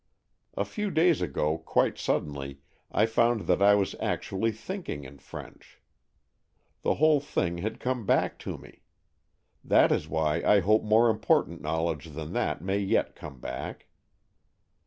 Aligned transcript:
A 0.57 0.65
few 0.65 0.89
days 0.89 1.21
ago, 1.21 1.59
quite 1.59 1.99
suddenly, 1.99 2.57
I 2.91 3.05
found 3.05 3.41
that 3.41 3.61
I 3.61 3.75
was 3.75 3.93
actually 3.99 4.51
thinking 4.51 5.03
in 5.03 5.19
French. 5.19 5.79
The 6.81 6.95
whole 6.95 7.19
thing 7.19 7.59
had 7.59 7.79
come 7.79 8.07
back 8.07 8.39
to 8.39 8.57
me. 8.57 8.81
That 9.63 9.91
is 9.91 10.07
why 10.09 10.41
I 10.43 10.59
hope 10.61 10.81
more 10.81 11.07
important 11.07 11.61
knowledge 11.61 12.07
than 12.13 12.33
that 12.33 12.63
may 12.63 12.79
yet 12.79 13.15
come 13.15 13.39
back." 13.39 13.89